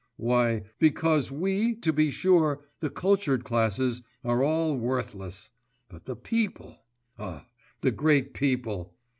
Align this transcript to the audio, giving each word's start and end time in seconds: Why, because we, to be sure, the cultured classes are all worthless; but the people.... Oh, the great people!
Why, 0.17 0.63
because 0.79 1.31
we, 1.31 1.75
to 1.75 1.93
be 1.93 2.09
sure, 2.09 2.65
the 2.79 2.89
cultured 2.89 3.43
classes 3.43 4.01
are 4.23 4.43
all 4.43 4.75
worthless; 4.75 5.51
but 5.89 6.05
the 6.05 6.15
people.... 6.15 6.79
Oh, 7.19 7.43
the 7.81 7.91
great 7.91 8.33
people! 8.33 8.95